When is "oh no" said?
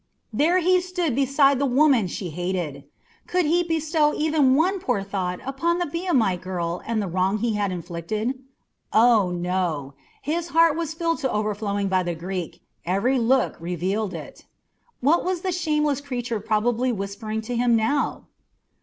8.91-9.93